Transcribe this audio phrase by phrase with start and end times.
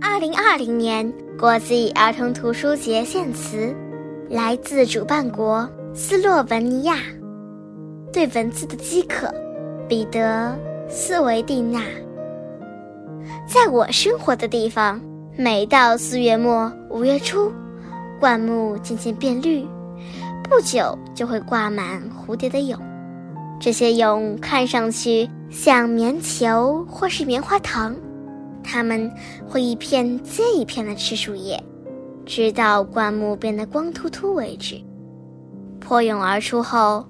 [0.00, 3.74] 二零二零年国际儿童图书节献词，
[4.28, 6.98] 来自主办国斯洛文尼亚。
[8.12, 9.32] 对文字的饥渴，
[9.88, 10.54] 彼得·
[10.90, 11.80] 斯维蒂纳。
[13.46, 15.00] 在我生活的地方，
[15.34, 17.50] 每到四月末五月初，
[18.18, 19.66] 灌木渐渐变绿，
[20.42, 22.78] 不久就会挂满蝴蝶的蛹。
[23.58, 27.96] 这些蛹看上去像棉球或是棉花糖。
[28.70, 29.10] 它们
[29.48, 31.60] 会一片接一片地吃树叶，
[32.24, 34.80] 直到灌木变得光秃秃为止。
[35.80, 37.04] 破蛹而出后，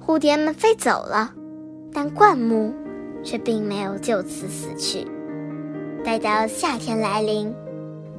[0.00, 1.34] 蝴蝶们飞走了，
[1.92, 2.72] 但灌木
[3.24, 5.04] 却并没有就此死去。
[6.04, 7.52] 待到夏天来临，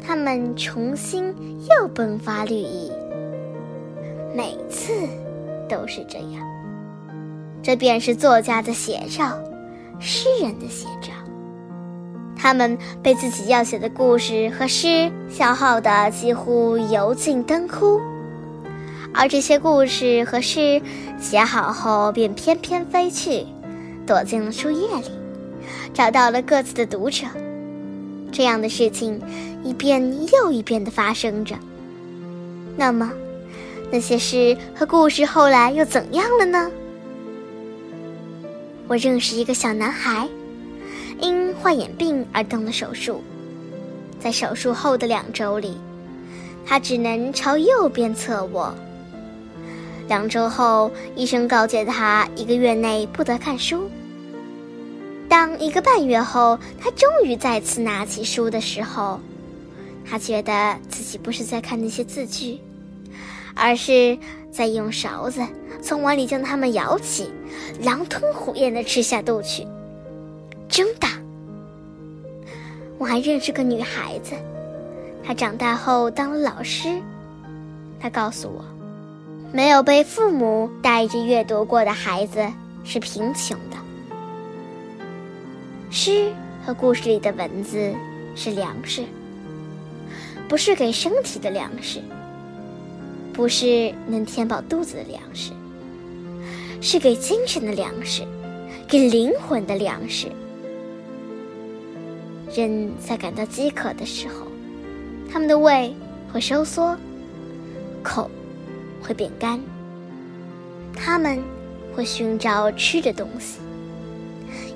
[0.05, 1.33] 它们重新
[1.69, 2.91] 又迸发绿意。
[4.35, 4.91] 每次
[5.69, 6.45] 都是这样。
[7.61, 9.39] 这便是作家的写照，
[10.01, 11.11] 诗人的写照。
[12.43, 18.01] 他们被自己要写的故事和诗消耗得几乎油尽灯枯，
[19.13, 20.81] 而这些故事和诗
[21.17, 23.45] 写好后便翩翩飞去，
[24.05, 25.09] 躲进了树叶里，
[25.93, 27.25] 找到了各自的读者。
[28.29, 29.21] 这样的事情
[29.63, 31.55] 一遍又一遍地发生着。
[32.75, 33.09] 那么，
[33.89, 36.69] 那些诗和故事后来又怎样了呢？
[38.89, 40.27] 我认识一个小男孩。
[41.23, 43.23] 因患眼病而动了手术，
[44.19, 45.77] 在手术后的两周里，
[46.65, 48.75] 他只能朝右边侧卧。
[50.09, 53.89] 两周后，医生告诫他一个月内不得看书。
[55.29, 59.17] 当一个半月后，他终于再次拿起书的时候，
[60.05, 62.59] 他觉得自己不是在看那些字句，
[63.55, 64.17] 而是
[64.51, 65.41] 在用勺子
[65.81, 67.31] 从碗里将它们舀起，
[67.79, 69.65] 狼吞虎咽地吃下肚去。
[70.73, 71.07] 真的，
[72.97, 74.33] 我还认识个女孩子，
[75.23, 76.99] 她长大后当了老师。
[77.99, 78.65] 她告诉我，
[79.51, 82.43] 没有被父母带着阅读过的孩子
[82.83, 83.77] 是贫穷的。
[85.91, 86.33] 诗
[86.65, 87.93] 和故事里的文字
[88.35, 89.03] 是粮食，
[90.49, 92.01] 不是给身体的粮食，
[93.31, 95.51] 不是能填饱肚子的粮食，
[96.81, 98.23] 是给精神的粮食，
[98.87, 100.31] 给灵魂的粮食。
[102.53, 104.47] 人在感到饥渴的时候，
[105.31, 105.93] 他们的胃
[106.31, 106.95] 会收缩，
[108.03, 108.29] 口
[109.01, 109.59] 会变干。
[110.95, 111.41] 他们
[111.95, 113.59] 会寻找吃的东西，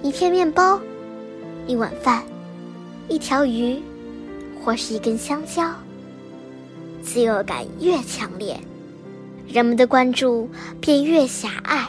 [0.01, 0.79] 一片面包，
[1.67, 2.23] 一碗饭，
[3.07, 3.79] 一条鱼，
[4.63, 5.71] 或是一根香蕉。
[7.03, 8.59] 饥饿感越强烈，
[9.47, 10.49] 人们的关注
[10.81, 11.87] 便越狭隘。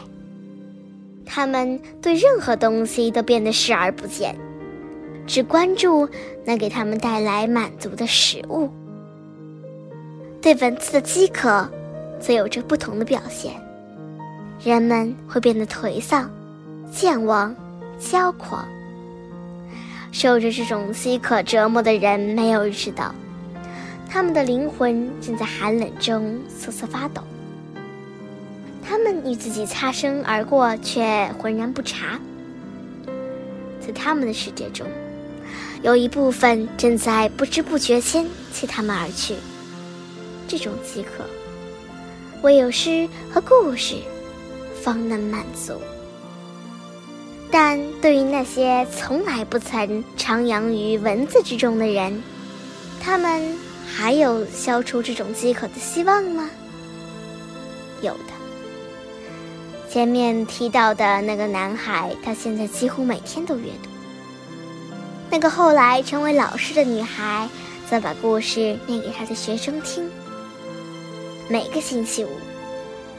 [1.25, 4.35] 他们对任何东西都变得视而不见。
[5.29, 6.09] 只关注
[6.43, 8.67] 能给他们带来满足的食物，
[10.41, 11.69] 对文字的饥渴，
[12.19, 13.53] 则有着不同的表现。
[14.63, 16.27] 人们会变得颓丧、
[16.91, 17.55] 健忘、
[17.99, 18.67] 骄狂。
[20.11, 23.13] 受着这种饥渴折磨的人，没有意识到，
[24.09, 27.21] 他们的灵魂正在寒冷中瑟瑟发抖。
[28.83, 32.19] 他们与自己擦身而过，却浑然不察。
[33.79, 34.87] 在他们的世界中。
[35.81, 39.35] 有一部分正在不知不觉间弃他们而去，
[40.47, 41.23] 这种饥渴，
[42.41, 43.95] 唯有诗和故事
[44.81, 45.73] 方能满足。
[47.51, 52.21] 但对于那些从来不曾徜徉于文字之中的人，
[53.01, 53.57] 他们
[53.87, 56.49] 还有消除这种饥渴的希望吗？
[58.01, 58.33] 有的。
[59.89, 63.89] 前面提到的那个男孩，他现在几乎每天都阅读。
[65.31, 67.47] 那个后来成为老师的女孩，
[67.89, 70.09] 则把故事念给她的学生听。
[71.47, 72.29] 每个星期五，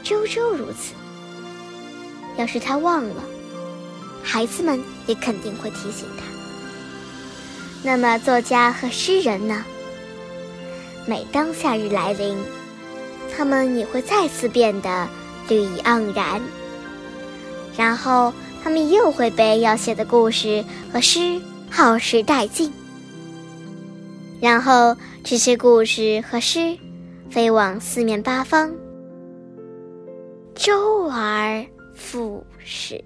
[0.03, 0.93] 周周如此。
[2.37, 3.23] 要是她忘了，
[4.23, 6.25] 孩子们也肯定会提醒她。
[7.83, 9.65] 那么，作家和诗人呢？
[11.07, 12.37] 每当夏日来临，
[13.35, 15.09] 他们也会再次变得
[15.49, 16.41] 绿意盎然。
[17.77, 18.33] 然后，
[18.63, 21.41] 他们又会被要写的故事和诗。
[21.71, 22.71] 耗时殆尽，
[24.41, 26.77] 然后这些故事和诗
[27.31, 28.75] 飞往四面八方，
[30.55, 31.65] 周而
[31.95, 33.03] 复始。